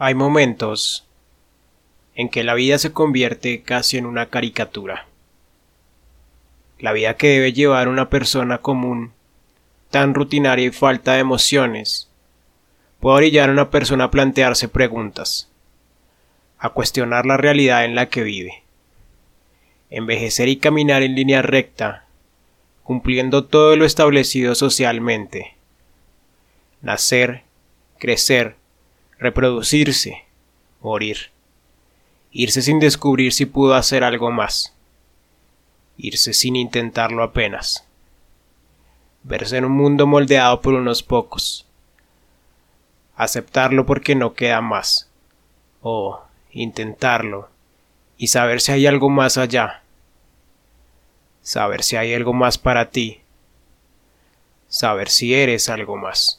[0.00, 1.08] Hay momentos
[2.14, 5.06] en que la vida se convierte casi en una caricatura.
[6.78, 9.12] La vida que debe llevar una persona común,
[9.90, 12.08] tan rutinaria y falta de emociones,
[13.00, 15.48] puede orillar a una persona a plantearse preguntas,
[16.60, 18.62] a cuestionar la realidad en la que vive.
[19.90, 22.04] Envejecer y caminar en línea recta,
[22.84, 25.56] cumpliendo todo lo establecido socialmente.
[26.82, 27.42] Nacer,
[27.98, 28.54] crecer,
[29.18, 30.24] reproducirse,
[30.80, 31.30] morir,
[32.30, 34.74] irse sin descubrir si pudo hacer algo más,
[35.96, 37.84] irse sin intentarlo apenas,
[39.24, 41.66] verse en un mundo moldeado por unos pocos,
[43.16, 45.10] aceptarlo porque no queda más,
[45.82, 47.48] o intentarlo
[48.16, 49.82] y saber si hay algo más allá,
[51.42, 53.20] saber si hay algo más para ti,
[54.68, 56.38] saber si eres algo más.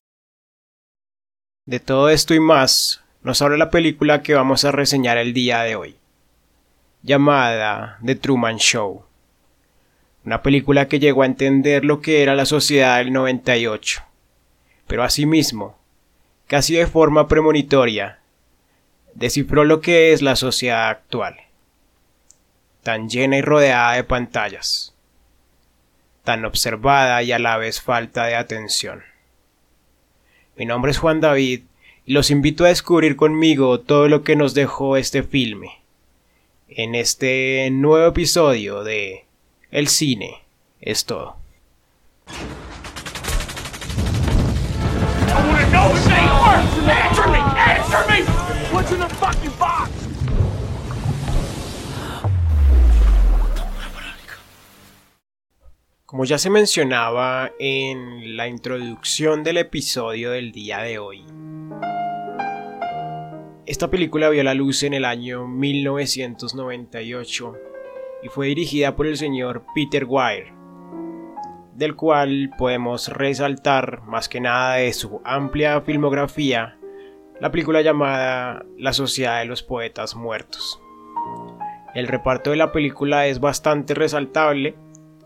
[1.69, 5.61] De todo esto y más nos habla la película que vamos a reseñar el día
[5.61, 5.97] de hoy,
[7.03, 9.05] llamada The Truman Show.
[10.25, 14.01] Una película que llegó a entender lo que era la sociedad del 98,
[14.87, 15.77] pero asimismo,
[16.47, 18.17] casi de forma premonitoria,
[19.13, 21.35] descifró lo que es la sociedad actual,
[22.81, 24.95] tan llena y rodeada de pantallas,
[26.23, 29.03] tan observada y a la vez falta de atención.
[30.59, 31.61] Mi nombre es Juan David
[32.05, 35.79] y los invito a descubrir conmigo todo lo que nos dejó este filme.
[36.67, 39.23] En este nuevo episodio de
[39.71, 40.43] El cine
[40.81, 41.37] es todo.
[56.09, 61.23] Como ya se mencionaba en la introducción del episodio del día de hoy,
[63.67, 67.53] esta película vio la luz en el año 1998
[68.23, 70.47] y fue dirigida por el señor Peter Weir,
[71.75, 76.79] del cual podemos resaltar más que nada de su amplia filmografía
[77.39, 80.81] la película llamada La Sociedad de los Poetas Muertos.
[81.93, 84.75] El reparto de la película es bastante resaltable,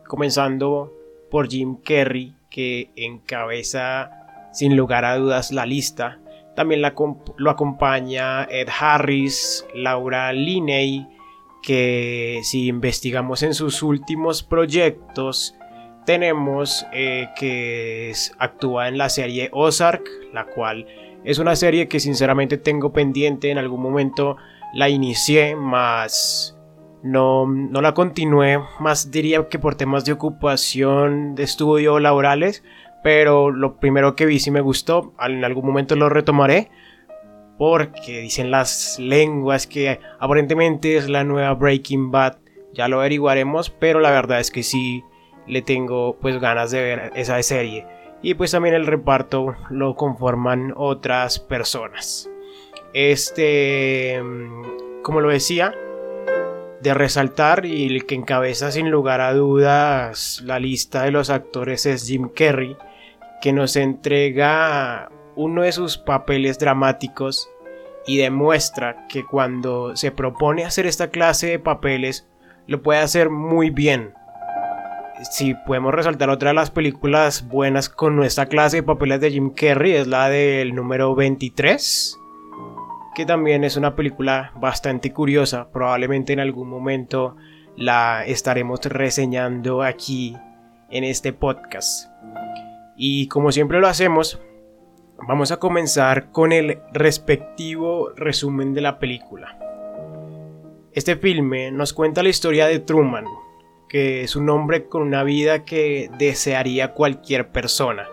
[0.08, 0.94] comenzando
[1.30, 4.12] por Jim Carrey, que encabeza
[4.52, 6.20] sin lugar a dudas la lista.
[6.56, 11.08] También lo acompaña Ed Harris, Laura Linney,
[11.64, 15.56] que si investigamos en sus últimos proyectos,
[16.06, 20.04] tenemos eh, que actúa en la serie Ozark,
[20.34, 20.86] la cual
[21.24, 24.36] es una serie que sinceramente tengo pendiente, en algún momento
[24.74, 26.53] la inicié, más
[27.04, 32.64] no, no la continué, más diría que por temas de ocupación, de estudio, laborales,
[33.04, 36.72] pero lo primero que vi sí me gustó, en algún momento lo retomaré,
[37.58, 42.38] porque dicen las lenguas que aparentemente es la nueva Breaking Bad,
[42.74, 45.04] ya lo averiguaremos, pero la verdad es que sí
[45.46, 47.86] le tengo pues ganas de ver esa serie.
[48.22, 52.30] Y pues también el reparto lo conforman otras personas.
[52.94, 55.76] Este, mm, como lo decía,
[56.84, 61.86] de resaltar y el que encabeza sin lugar a dudas la lista de los actores
[61.86, 62.76] es Jim Carrey,
[63.42, 67.50] que nos entrega uno de sus papeles dramáticos
[68.06, 72.28] y demuestra que cuando se propone hacer esta clase de papeles
[72.68, 74.14] lo puede hacer muy bien.
[75.32, 79.52] Si podemos resaltar otra de las películas buenas con nuestra clase de papeles de Jim
[79.52, 82.20] Carrey es la del número 23
[83.14, 87.36] que también es una película bastante curiosa, probablemente en algún momento
[87.76, 90.36] la estaremos reseñando aquí
[90.90, 92.10] en este podcast.
[92.96, 94.40] Y como siempre lo hacemos,
[95.28, 99.58] vamos a comenzar con el respectivo resumen de la película.
[100.92, 103.26] Este filme nos cuenta la historia de Truman,
[103.90, 108.08] que es un hombre con una vida que desearía cualquier persona,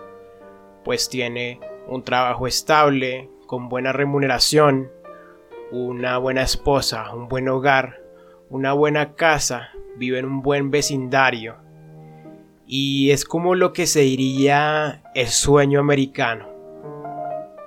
[0.85, 4.93] pues tiene un trabajo estable, con buena remuneración,
[5.73, 8.01] una buena esposa, un buen hogar,
[8.49, 11.57] una buena casa, vive en un buen vecindario.
[12.65, 16.47] Y es como lo que se diría el sueño americano.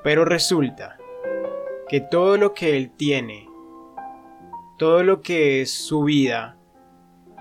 [0.05, 0.95] Pero resulta
[1.89, 3.49] que todo lo que él tiene,
[4.77, 6.55] todo lo que es su vida,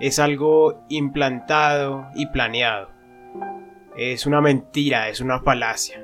[0.01, 2.89] es algo implantado y planeado.
[3.95, 6.02] Es una mentira, es una falacia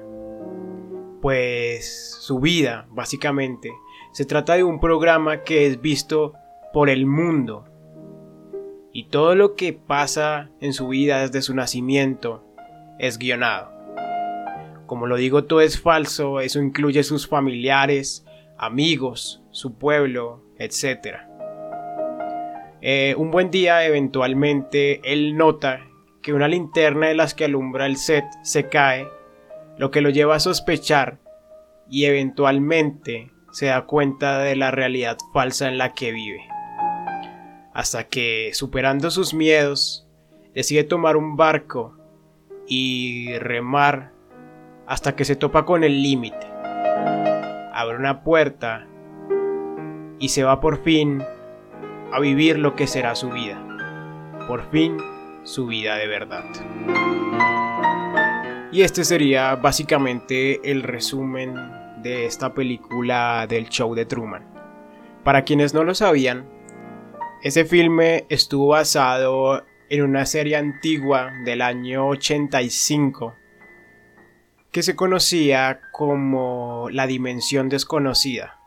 [1.21, 3.71] pues su vida, básicamente,
[4.11, 6.33] se trata de un programa que es visto
[6.73, 7.65] por el mundo.
[8.91, 12.43] Y todo lo que pasa en su vida desde su nacimiento
[12.97, 13.71] es guionado.
[14.87, 18.25] Como lo digo, todo es falso, eso incluye sus familiares,
[18.57, 21.17] amigos, su pueblo, etc.
[22.81, 25.85] Eh, un buen día eventualmente él nota
[26.21, 29.07] que una linterna de las que alumbra el set se cae,
[29.79, 31.19] lo que lo lleva a sospechar
[31.89, 36.41] y eventualmente se da cuenta de la realidad falsa en la que vive.
[37.73, 40.05] Hasta que, superando sus miedos,
[40.53, 41.97] decide tomar un barco
[42.67, 44.11] y remar
[44.85, 46.45] hasta que se topa con el límite.
[47.73, 48.85] Abre una puerta
[50.19, 51.23] y se va por fin
[52.11, 53.57] a vivir lo que será su vida.
[54.45, 54.97] Por fin
[55.43, 56.43] su vida de verdad.
[58.71, 61.55] Y este sería básicamente el resumen
[62.03, 64.45] de esta película del show de Truman.
[65.23, 66.47] Para quienes no lo sabían,
[67.41, 73.33] ese filme estuvo basado en una serie antigua del año 85
[74.71, 78.59] que se conocía como La Dimensión Desconocida.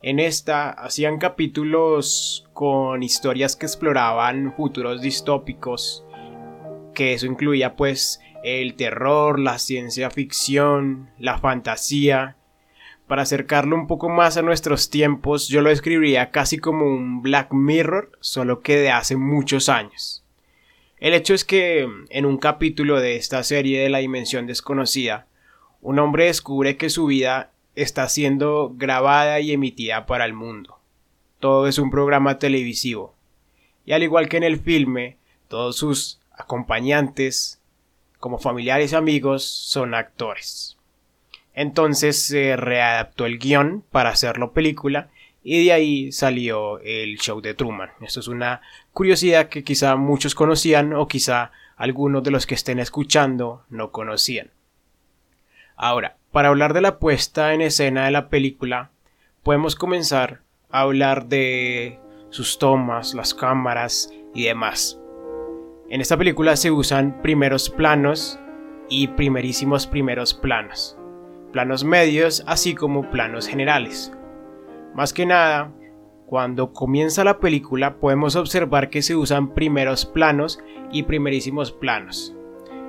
[0.00, 6.04] En esta hacían capítulos con historias que exploraban futuros distópicos,
[6.94, 12.36] que eso incluía pues el terror, la ciencia ficción, la fantasía.
[13.06, 17.52] Para acercarlo un poco más a nuestros tiempos, yo lo escribiría casi como un Black
[17.52, 20.24] Mirror, solo que de hace muchos años.
[20.98, 25.26] El hecho es que en un capítulo de esta serie de la dimensión desconocida,
[25.80, 30.78] un hombre descubre que su vida está siendo grabada y emitida para el mundo.
[31.40, 33.16] Todo es un programa televisivo.
[33.84, 35.16] Y al igual que en el filme,
[35.48, 37.61] todos sus acompañantes,
[38.22, 40.78] como familiares y amigos, son actores.
[41.54, 45.10] Entonces se readaptó el guion para hacerlo película
[45.42, 47.90] y de ahí salió el show de Truman.
[48.00, 48.60] Esto es una
[48.92, 54.52] curiosidad que quizá muchos conocían o quizá algunos de los que estén escuchando no conocían.
[55.74, 58.92] Ahora, para hablar de la puesta en escena de la película,
[59.42, 61.98] podemos comenzar a hablar de
[62.30, 65.01] sus tomas, las cámaras y demás.
[65.92, 68.40] En esta película se usan primeros planos
[68.88, 70.96] y primerísimos primeros planos,
[71.52, 74.10] planos medios así como planos generales.
[74.94, 75.70] Más que nada,
[76.24, 80.60] cuando comienza la película podemos observar que se usan primeros planos
[80.90, 82.34] y primerísimos planos.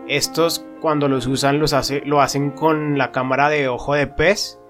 [0.07, 4.61] Estos cuando los usan los hace, lo hacen con la cámara de ojo de pez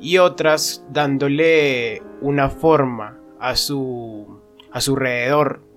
[0.00, 4.40] y otras dándole una forma a su,
[4.72, 5.67] a su alrededor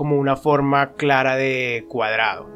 [0.00, 2.48] como una forma clara de cuadrado.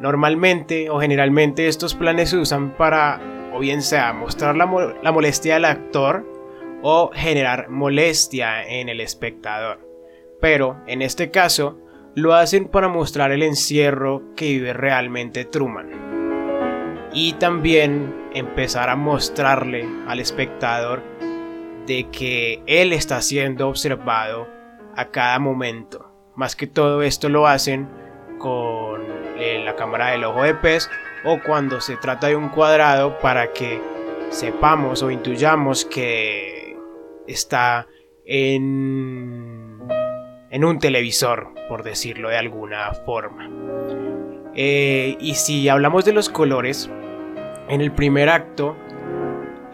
[0.00, 4.64] Normalmente o generalmente estos planes se usan para o bien sea mostrar la,
[5.10, 6.24] molestia del actor
[6.82, 9.80] o generar molestia en el espectador.
[10.40, 11.80] Pero en este caso
[12.14, 17.10] lo hacen para mostrar el encierro que vive realmente Truman.
[17.12, 21.02] Y también empezar a mostrarle al espectador
[21.88, 24.46] de que él está siendo observado
[24.94, 26.09] a cada momento.
[26.40, 27.86] Más que todo esto lo hacen
[28.38, 29.02] con
[29.36, 30.88] eh, la cámara del ojo de pez
[31.22, 33.78] o cuando se trata de un cuadrado para que
[34.30, 36.78] sepamos o intuyamos que
[37.26, 37.88] está
[38.24, 39.80] en,
[40.48, 43.50] en un televisor por decirlo de alguna forma.
[44.54, 46.90] Eh, y si hablamos de los colores,
[47.68, 48.78] en el primer acto,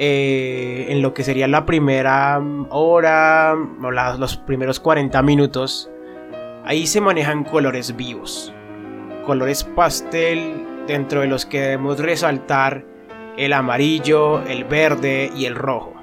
[0.01, 5.93] eh, en lo que sería la primera hora o los primeros 40 minutos,
[6.67, 8.53] ahí se manejan colores vivos,
[9.25, 12.85] colores pastel dentro de los que debemos resaltar
[13.37, 15.95] el amarillo, el verde y el rojo.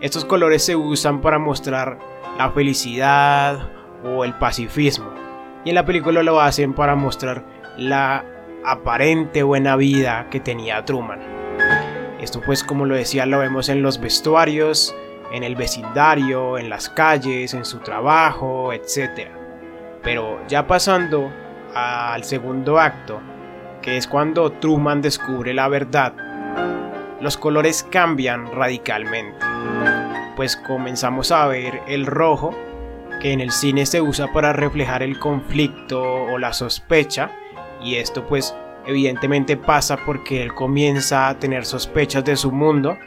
[0.00, 1.98] Estos colores se usan para mostrar
[2.38, 3.68] la felicidad
[4.04, 5.12] o el pacifismo.
[5.64, 7.44] Y en la película lo hacen para mostrar
[7.76, 8.24] la
[8.64, 11.20] aparente buena vida que tenía Truman.
[12.20, 14.94] Esto pues como lo decía lo vemos en los vestuarios,
[15.32, 19.41] en el vecindario, en las calles, en su trabajo, etc.
[20.02, 21.32] Pero ya pasando
[21.74, 23.20] al segundo acto,
[23.80, 26.14] que es cuando Truman descubre la verdad,
[27.20, 29.38] los colores cambian radicalmente.
[30.36, 32.54] Pues comenzamos a ver el rojo
[33.20, 37.30] que en el cine se usa para reflejar el conflicto o la sospecha
[37.80, 38.56] y esto pues
[38.86, 42.98] evidentemente pasa porque él comienza a tener sospechas de su mundo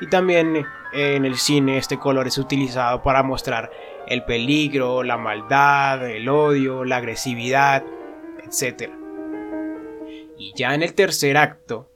[0.00, 0.64] y también
[0.94, 3.70] en el cine este color es utilizado para mostrar
[4.08, 7.84] el peligro, la maldad, el odio, la agresividad,
[8.44, 8.90] etc.
[10.38, 11.90] Y ya en el tercer acto,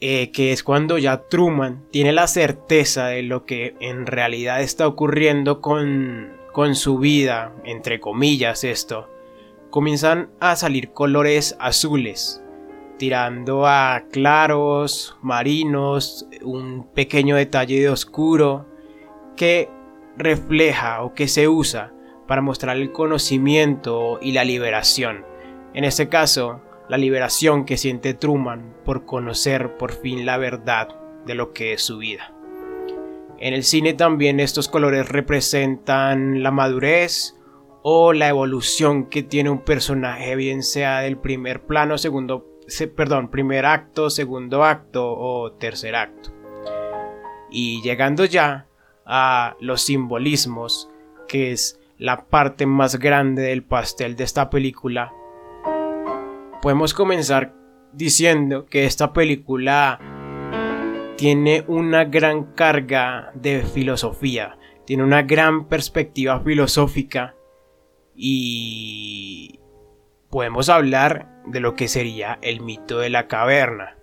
[0.00, 4.86] eh, que es cuando ya Truman tiene la certeza de lo que en realidad está
[4.86, 9.08] ocurriendo con, con su vida, entre comillas esto,
[9.70, 12.42] comienzan a salir colores azules,
[12.98, 18.66] tirando a claros, marinos, un pequeño detalle de oscuro
[19.36, 19.68] que
[20.16, 21.92] refleja o que se usa
[22.26, 25.24] para mostrar el conocimiento y la liberación.
[25.74, 30.88] En este caso, la liberación que siente Truman por conocer por fin la verdad
[31.24, 32.32] de lo que es su vida.
[33.38, 37.36] En el cine también estos colores representan la madurez
[37.82, 42.46] o la evolución que tiene un personaje, bien sea del primer plano, segundo,
[42.96, 46.32] perdón, primer acto, segundo acto o tercer acto.
[47.50, 48.66] Y llegando ya
[49.06, 50.90] a los simbolismos,
[51.28, 55.12] que es la parte más grande del pastel de esta película,
[56.60, 57.54] podemos comenzar
[57.92, 60.00] diciendo que esta película
[61.16, 67.34] tiene una gran carga de filosofía, tiene una gran perspectiva filosófica
[68.14, 69.60] y
[70.28, 73.96] podemos hablar de lo que sería el mito de la caverna.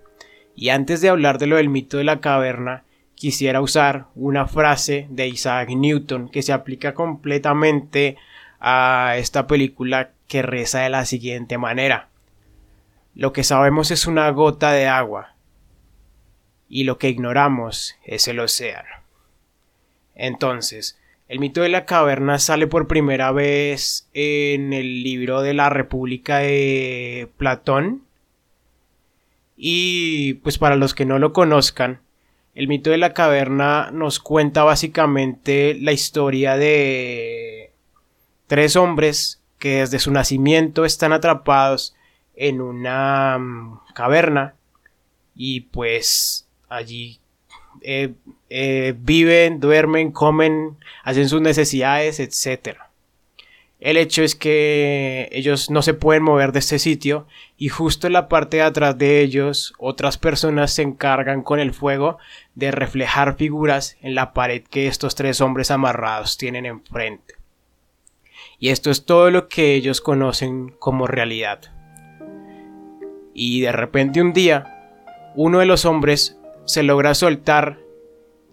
[0.56, 2.83] Y antes de hablar de lo del mito de la caverna,
[3.14, 8.16] quisiera usar una frase de Isaac Newton que se aplica completamente
[8.60, 12.08] a esta película que reza de la siguiente manera.
[13.14, 15.34] Lo que sabemos es una gota de agua
[16.68, 18.88] y lo que ignoramos es el océano.
[20.14, 25.70] Entonces, el mito de la caverna sale por primera vez en el libro de la
[25.70, 28.02] República de Platón.
[29.56, 32.00] Y pues para los que no lo conozcan,
[32.54, 37.72] el mito de la caverna nos cuenta básicamente la historia de
[38.46, 41.94] tres hombres que desde su nacimiento están atrapados
[42.36, 44.54] en una mm, caverna
[45.34, 47.18] y pues allí
[47.80, 48.14] eh,
[48.50, 52.78] eh, viven, duermen, comen, hacen sus necesidades, etc.
[53.84, 57.26] El hecho es que ellos no se pueden mover de este sitio
[57.58, 61.74] y justo en la parte de atrás de ellos otras personas se encargan con el
[61.74, 62.16] fuego
[62.54, 67.34] de reflejar figuras en la pared que estos tres hombres amarrados tienen enfrente.
[68.58, 71.60] Y esto es todo lo que ellos conocen como realidad.
[73.34, 74.64] Y de repente un día,
[75.34, 77.80] uno de los hombres se logra soltar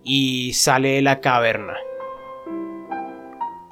[0.04, 1.78] y sale de la caverna.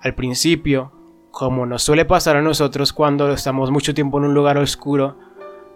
[0.01, 0.93] Al principio,
[1.39, 5.17] como nos suele pasar a nosotros cuando estamos mucho tiempo en un lugar oscuro,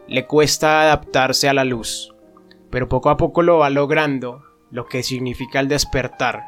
[0.09, 2.13] le cuesta adaptarse a la luz,
[2.69, 6.43] pero poco a poco lo va logrando, lo que significa el despertar,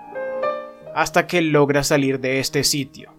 [0.93, 3.13] hasta que logra salir de este sitio.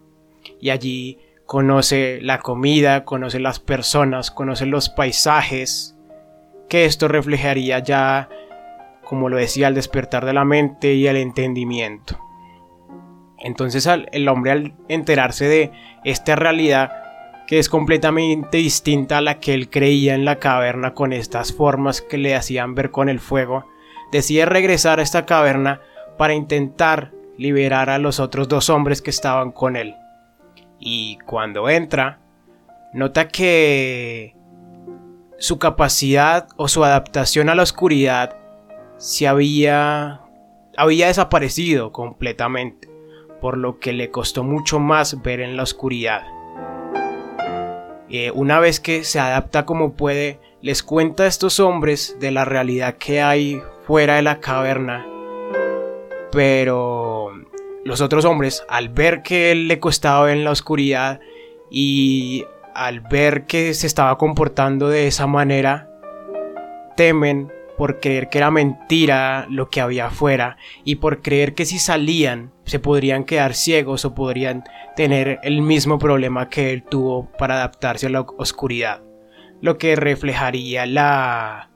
[0.61, 5.97] Y allí conoce la comida, conoce las personas, conoce los paisajes,
[6.69, 8.29] que esto reflejaría ya
[9.03, 12.19] como lo decía, al despertar de la mente y el entendimiento.
[13.39, 15.73] Entonces el hombre al enterarse de
[16.05, 16.93] esta realidad,
[17.47, 22.01] que es completamente distinta a la que él creía en la caverna con estas formas
[22.01, 23.67] que le hacían ver con el fuego,
[24.11, 25.81] decide regresar a esta caverna
[26.17, 29.95] para intentar liberar a los otros dos hombres que estaban con él.
[30.79, 32.19] Y cuando entra,
[32.93, 34.35] nota que
[35.39, 38.37] su capacidad o su adaptación a la oscuridad
[38.97, 40.23] se había,
[40.77, 42.89] había desaparecido completamente,
[43.47, 46.23] por lo que le costó mucho más ver en la oscuridad.
[48.09, 52.45] Eh, una vez que se adapta como puede, les cuenta a estos hombres de la
[52.45, 55.07] realidad que hay fuera de la caverna.
[56.33, 57.35] Pero
[57.85, 61.21] los otros hombres, al ver que él le costaba ver en la oscuridad
[61.71, 65.89] y al ver que se estaba comportando de esa manera,
[66.97, 71.79] temen por creer que era mentira lo que había afuera y por creer que si
[71.79, 74.65] salían se podrían quedar ciegos o podrían
[74.97, 79.03] tener el mismo problema que él tuvo para adaptarse a la oscuridad,
[79.61, 81.71] lo que reflejaría la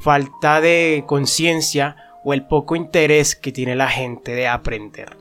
[0.00, 5.16] falta de conciencia o el poco interés que tiene la gente de aprender.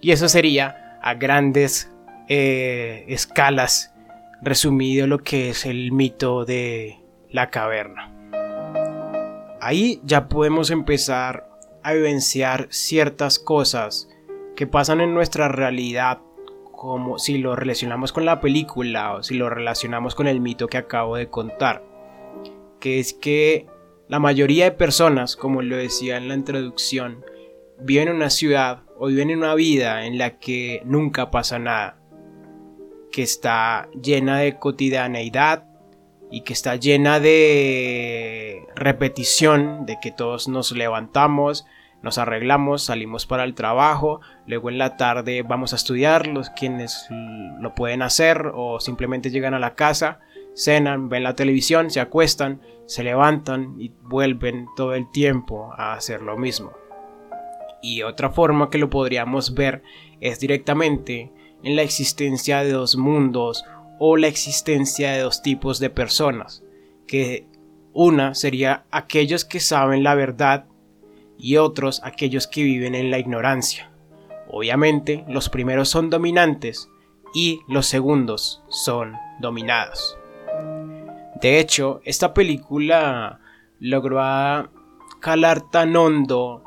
[0.00, 1.92] Y eso sería a grandes
[2.28, 3.92] eh, escalas
[4.40, 8.15] resumido lo que es el mito de la caverna.
[9.66, 11.50] Ahí ya podemos empezar
[11.82, 14.08] a vivenciar ciertas cosas
[14.54, 16.20] que pasan en nuestra realidad
[16.70, 20.76] como si lo relacionamos con la película o si lo relacionamos con el mito que
[20.78, 21.82] acabo de contar.
[22.78, 23.66] Que es que
[24.06, 27.24] la mayoría de personas, como lo decía en la introducción,
[27.80, 31.98] viven en una ciudad o viven en una vida en la que nunca pasa nada.
[33.10, 35.64] Que está llena de cotidianeidad,
[36.30, 41.66] y que está llena de repetición, de que todos nos levantamos,
[42.02, 47.08] nos arreglamos, salimos para el trabajo, luego en la tarde vamos a estudiar, los quienes
[47.60, 50.20] lo pueden hacer o simplemente llegan a la casa,
[50.54, 56.22] cenan, ven la televisión, se acuestan, se levantan y vuelven todo el tiempo a hacer
[56.22, 56.72] lo mismo.
[57.82, 59.82] Y otra forma que lo podríamos ver
[60.20, 63.64] es directamente en la existencia de dos mundos
[63.98, 66.62] o la existencia de dos tipos de personas,
[67.06, 67.46] que
[67.96, 70.66] una sería aquellos que saben la verdad
[71.38, 73.90] y otros aquellos que viven en la ignorancia.
[74.48, 76.90] Obviamente los primeros son dominantes
[77.34, 80.18] y los segundos son dominados.
[81.40, 83.40] De hecho, esta película
[83.80, 84.70] logró
[85.20, 86.62] calar tan hondo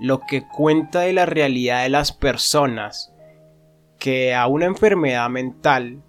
[0.00, 3.12] lo que cuenta de la realidad de las personas
[3.98, 6.00] que a una enfermedad mental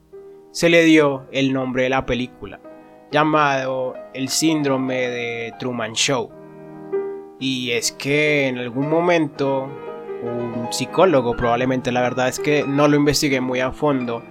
[0.52, 2.60] se le dio el nombre de la película,
[3.12, 6.30] llamado el síndrome de Truman Show.
[7.40, 9.70] Y es que en algún momento
[10.24, 14.24] un psicólogo, probablemente la verdad es que no lo investigué muy a fondo,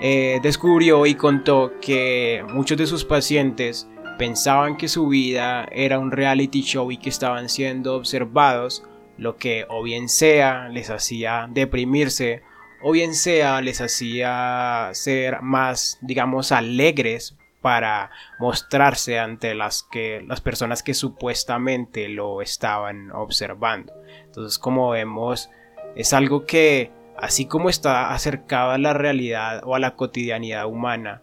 [0.00, 3.88] eh, descubrió y contó que muchos de sus pacientes
[4.18, 8.84] pensaban que su vida era un reality show y que estaban siendo observados,
[9.16, 12.42] lo que o bien sea les hacía deprimirse
[12.82, 20.40] o bien sea les hacía ser más, digamos, alegres para mostrarse ante las que las
[20.40, 23.92] personas que supuestamente lo estaban observando.
[24.24, 25.50] Entonces, como vemos,
[25.96, 31.22] es algo que así como está acercado a la realidad o a la cotidianidad humana,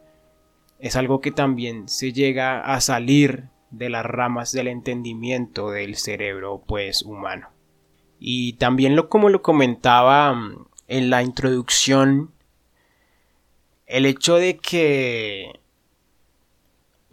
[0.79, 6.63] es algo que también se llega a salir de las ramas del entendimiento del cerebro
[6.65, 7.49] pues humano.
[8.19, 12.31] Y también lo como lo comentaba mm, en la introducción
[13.85, 15.59] el hecho de que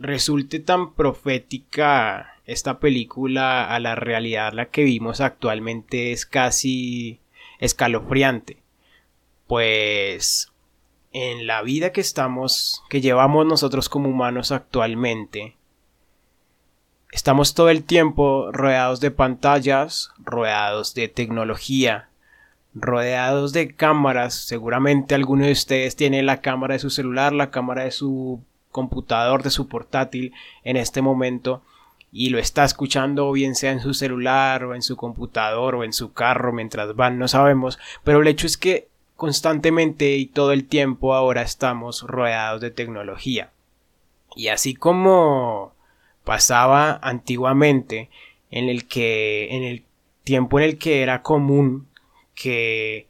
[0.02, 7.20] resulte tan profética esta película a la realidad la que vimos actualmente es casi
[7.60, 8.62] escalofriante
[9.46, 10.52] pues
[11.12, 15.56] en la vida que estamos, que llevamos nosotros como humanos actualmente,
[17.10, 22.08] estamos todo el tiempo rodeados de pantallas, rodeados de tecnología,
[22.74, 24.34] rodeados de cámaras.
[24.34, 29.44] Seguramente alguno de ustedes tiene la cámara de su celular, la cámara de su computador,
[29.44, 30.32] de su portátil
[30.64, 31.62] en este momento
[32.12, 35.94] y lo está escuchando bien sea en su celular o en su computador o en
[35.94, 40.66] su carro mientras van, no sabemos, pero el hecho es que constantemente y todo el
[40.66, 43.50] tiempo ahora estamos rodeados de tecnología.
[44.36, 45.72] Y así como
[46.24, 48.10] pasaba antiguamente
[48.50, 49.84] en el que en el
[50.24, 51.88] tiempo en el que era común
[52.34, 53.06] que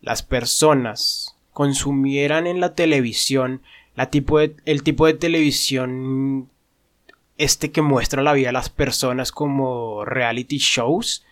[0.00, 3.62] las personas consumieran en la televisión
[3.96, 6.50] la tipo de, el tipo de televisión
[7.38, 11.24] este que muestra la vida de las personas como reality shows.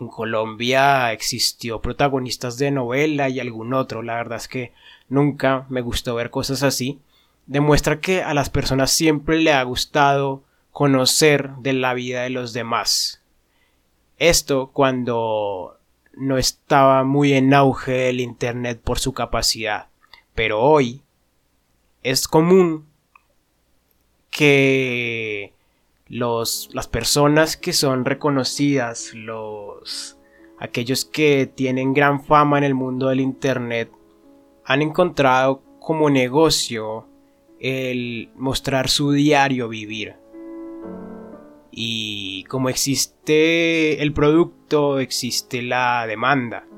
[0.00, 4.72] En Colombia existió protagonistas de novela y algún otro, la verdad es que
[5.08, 7.00] nunca me gustó ver cosas así,
[7.46, 12.52] demuestra que a las personas siempre le ha gustado conocer de la vida de los
[12.52, 13.22] demás.
[14.18, 15.78] Esto cuando
[16.12, 19.88] no estaba muy en auge el Internet por su capacidad,
[20.34, 21.02] pero hoy
[22.06, 22.86] es común
[24.30, 25.52] que
[26.06, 30.16] los, las personas que son reconocidas, los,
[30.60, 33.90] aquellos que tienen gran fama en el mundo del Internet,
[34.64, 37.08] han encontrado como negocio
[37.58, 40.14] el mostrar su diario vivir.
[41.72, 46.68] Y como existe el producto, existe la demanda.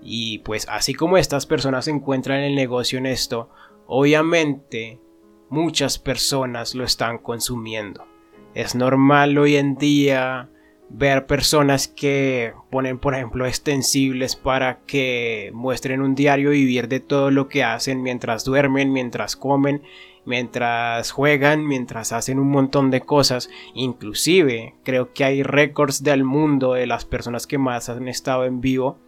[0.00, 3.50] Y pues así como estas personas encuentran el negocio en esto,
[3.86, 5.00] obviamente
[5.48, 8.06] muchas personas lo están consumiendo.
[8.54, 10.50] Es normal hoy en día
[10.88, 17.30] ver personas que ponen, por ejemplo, extensibles para que muestren un diario vivir de todo
[17.30, 19.82] lo que hacen mientras duermen, mientras comen,
[20.26, 23.48] mientras juegan, mientras hacen un montón de cosas.
[23.74, 28.60] Inclusive creo que hay récords del mundo de las personas que más han estado en
[28.60, 28.98] vivo.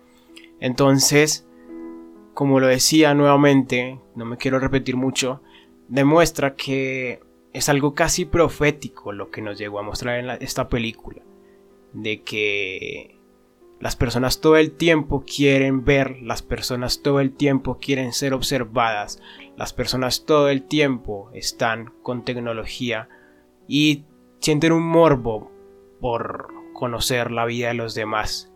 [0.60, 1.46] Entonces,
[2.35, 5.40] como lo decía nuevamente, no me quiero repetir mucho,
[5.88, 7.20] demuestra que
[7.53, 11.23] es algo casi profético lo que nos llegó a mostrar en esta película.
[11.92, 13.16] De que
[13.79, 19.23] las personas todo el tiempo quieren ver, las personas todo el tiempo quieren ser observadas,
[19.57, 23.09] las personas todo el tiempo están con tecnología
[23.68, 24.05] y
[24.40, 25.53] sienten un morbo
[26.01, 28.51] por conocer la vida de los demás.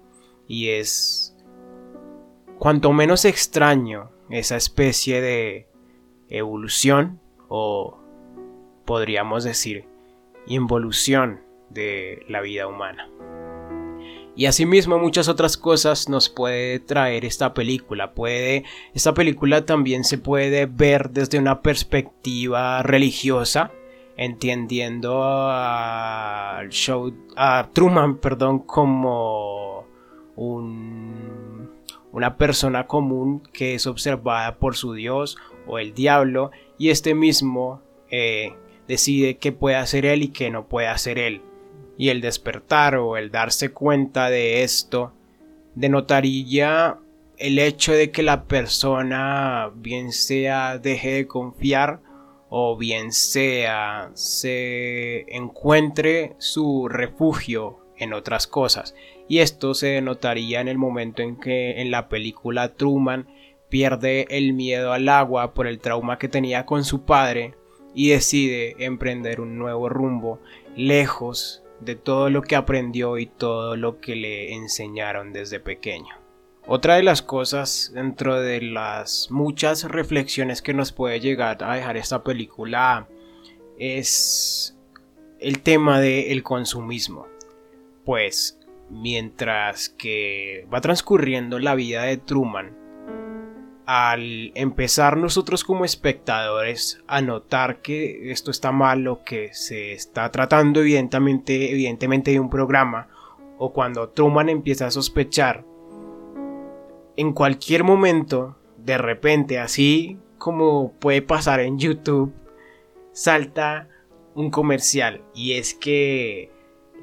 [0.49, 1.28] Y es
[2.59, 5.68] cuanto menos extraño esa especie de
[6.29, 7.99] evolución o
[8.85, 9.87] podríamos decir,
[10.47, 11.40] involución
[11.71, 13.09] de la vida humana.
[14.35, 18.14] Y asimismo muchas otras cosas nos puede traer esta película.
[18.14, 23.73] Puede, esta película también se puede ver desde una perspectiva religiosa,
[24.16, 29.87] entendiendo a, show, a Truman, perdón, como
[30.37, 31.28] un,
[32.18, 35.37] una persona común que es observada por su Dios
[35.68, 38.54] o el diablo y este mismo eh,
[38.88, 41.42] decide qué puede hacer él y qué no puede hacer él.
[41.96, 45.12] Y el despertar o el darse cuenta de esto
[45.76, 46.98] denotaría
[47.37, 52.00] el hecho de que la persona bien sea deje de confiar
[52.48, 58.96] o bien sea se encuentre su refugio en otras cosas.
[59.29, 63.29] Y esto se denotaría en el momento en que en la película Truman
[63.69, 67.55] pierde el miedo al agua por el trauma que tenía con su padre
[67.95, 70.41] y decide emprender un nuevo rumbo
[70.77, 76.14] lejos de todo lo que aprendió y todo lo que le enseñaron desde pequeño.
[76.67, 81.97] Otra de las cosas dentro de las muchas reflexiones que nos puede llegar a dejar
[81.97, 83.09] esta película
[83.79, 84.77] es
[85.38, 87.27] el tema del consumismo.
[88.05, 88.58] Pues
[88.90, 92.77] mientras que va transcurriendo la vida de Truman,
[93.87, 100.31] al empezar nosotros como espectadores a notar que esto está mal o que se está
[100.31, 103.09] tratando evidentemente, evidentemente de un programa,
[103.57, 105.64] o cuando Truman empieza a sospechar,
[107.16, 112.33] en cualquier momento, de repente, así como puede pasar en YouTube,
[113.12, 113.88] salta
[114.35, 115.22] un comercial.
[115.35, 116.53] Y es que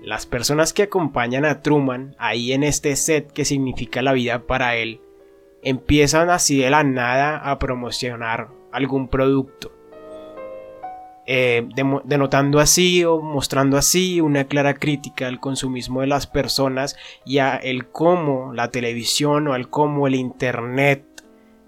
[0.04, 4.76] las personas que acompañan a Truman ahí en este set que significa la vida para
[4.76, 5.02] él
[5.66, 9.72] empiezan así de la nada a promocionar algún producto.
[11.28, 11.68] Eh,
[12.04, 17.56] denotando así o mostrando así una clara crítica al consumismo de las personas y a
[17.56, 21.04] el cómo la televisión o al cómo el internet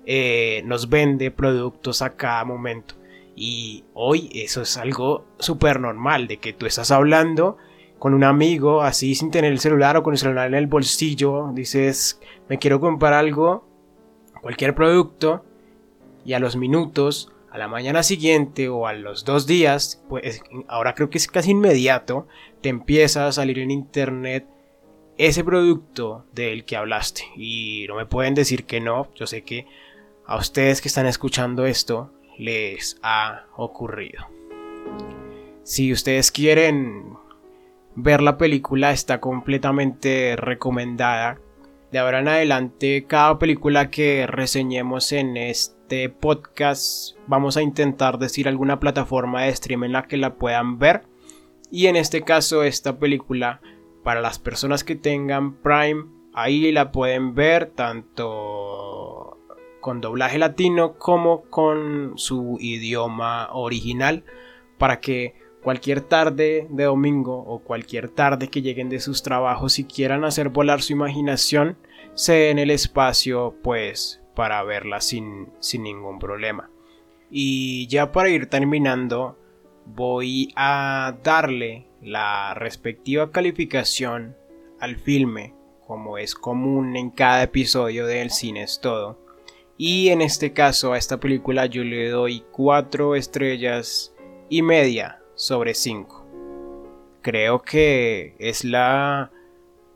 [0.06, 2.94] eh, nos vende productos a cada momento.
[3.36, 7.58] Y hoy eso es algo súper normal, de que tú estás hablando
[8.00, 11.52] con un amigo así sin tener el celular o con el celular en el bolsillo,
[11.54, 13.68] dices, me quiero comprar algo
[14.42, 15.44] cualquier producto
[16.26, 20.94] y a los minutos, a la mañana siguiente o a los dos días, pues ahora
[20.94, 22.28] creo que es casi inmediato,
[22.62, 24.46] te empieza a salir en internet
[25.18, 27.24] ese producto del que hablaste.
[27.36, 29.66] Y no me pueden decir que no, yo sé que
[30.26, 34.28] a ustedes que están escuchando esto les ha ocurrido.
[35.64, 37.18] Si ustedes quieren
[37.98, 41.40] ver la película está completamente recomendada
[41.92, 48.48] de ahora en adelante, cada película que reseñemos en este podcast, vamos a intentar decir
[48.48, 51.04] alguna plataforma de stream en la que la puedan ver.
[51.72, 53.62] Y en este caso, esta película,
[54.04, 59.40] para las personas que tengan Prime, ahí la pueden ver tanto
[59.80, 64.26] con doblaje latino como con su idioma original
[64.78, 65.36] para que
[65.68, 70.48] cualquier tarde de domingo o cualquier tarde que lleguen de sus trabajos y quieran hacer
[70.48, 71.78] volar su imaginación,
[72.14, 76.72] se den el espacio pues para verla sin, sin ningún problema.
[77.30, 79.38] Y ya para ir terminando,
[79.86, 84.38] voy a darle la respectiva calificación
[84.80, 85.54] al filme,
[85.86, 89.20] como es común en cada episodio del Cine es Todo.
[89.78, 94.16] Y en este caso a esta película yo le doy 4 estrellas
[94.48, 96.26] y media sobre 5.
[97.22, 99.32] Creo que es la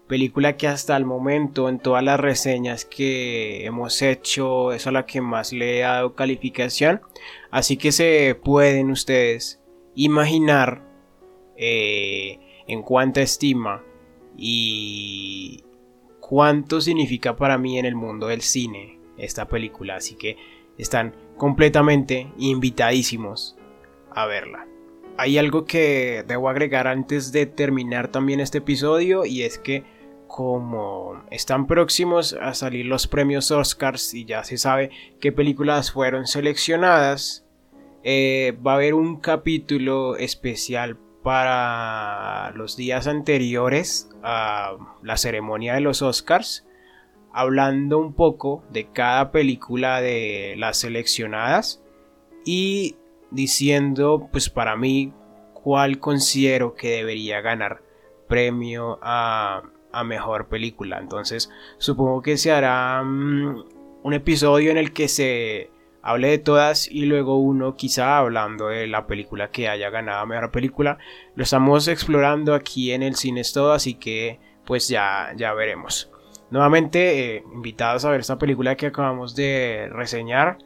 [0.08, 5.06] película que hasta el momento en todas las reseñas que hemos hecho es a la
[5.06, 7.02] que más le he dado calificación.
[7.50, 9.60] Así que se pueden ustedes
[9.96, 10.84] imaginar
[11.58, 13.84] eh, en cuánta estima
[14.38, 15.64] y
[16.20, 19.96] cuánto significa para mí en el mundo del cine esta película.
[19.96, 20.38] Así que
[20.78, 23.58] están completamente invitadísimos
[24.14, 24.68] a verla
[25.18, 29.84] hay algo que debo agregar antes de terminar también este episodio y es que
[30.28, 36.26] como están próximos a salir los premios Oscars y ya se sabe qué películas fueron
[36.26, 37.46] seleccionadas,
[38.04, 45.82] eh, va a haber un capítulo especial para los días anteriores a la ceremonia de
[45.82, 46.66] los Oscars,
[47.34, 51.84] hablando un poco de cada película de las seleccionadas
[52.46, 52.96] y
[53.32, 55.14] diciendo, pues para mí,
[55.54, 57.82] cuál considero que debería ganar
[58.28, 59.64] premio a,
[60.06, 61.00] mejor película.
[61.00, 63.64] Entonces, supongo que se hará mm,
[64.04, 65.70] un episodio en el que se
[66.02, 70.52] hable de todas y luego uno quizá hablando de la película que haya ganado mejor
[70.52, 70.98] película.
[71.36, 76.10] Lo estamos explorando aquí en el cine todo, así que pues ya, ya veremos.
[76.50, 80.58] Nuevamente, eh, invitados a ver esta película que acabamos de reseñar.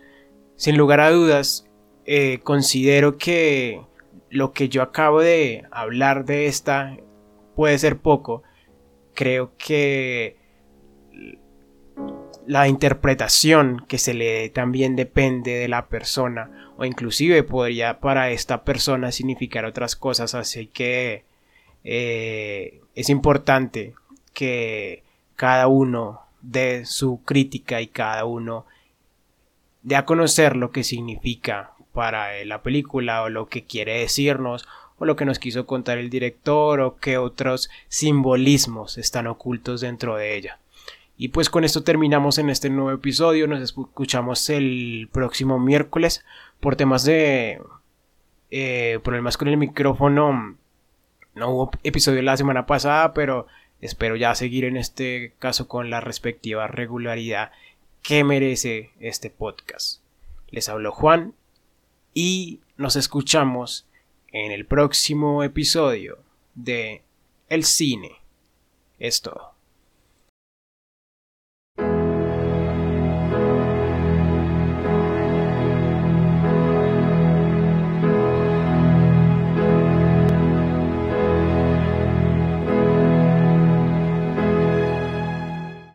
[0.55, 1.67] Sin lugar a dudas,
[2.05, 3.81] eh, considero que
[4.29, 6.97] lo que yo acabo de hablar de esta
[7.55, 8.43] puede ser poco.
[9.13, 10.37] Creo que
[12.45, 18.29] la interpretación que se le dé también depende de la persona o inclusive podría para
[18.29, 21.23] esta persona significar otras cosas así que
[21.83, 23.95] eh, es importante
[24.33, 25.03] que
[25.35, 28.65] cada uno dé su crítica y cada uno
[29.81, 34.67] dé a conocer lo que significa para la película o lo que quiere decirnos
[34.99, 40.15] o lo que nos quiso contar el director o qué otros simbolismos están ocultos dentro
[40.15, 40.59] de ella.
[41.17, 43.47] Y pues con esto terminamos en este nuevo episodio.
[43.47, 46.25] Nos escuchamos el próximo miércoles
[46.59, 47.61] por temas de
[48.51, 50.57] eh, problemas con el micrófono.
[51.33, 53.47] No hubo episodio la semana pasada, pero
[53.79, 57.51] espero ya seguir en este caso con la respectiva regularidad
[58.01, 60.01] que merece este podcast.
[60.49, 61.33] Les hablo Juan
[62.15, 63.85] y nos escuchamos
[64.31, 66.17] en el próximo episodio
[66.55, 67.03] de
[67.49, 68.21] El cine.
[68.97, 69.54] Es todo.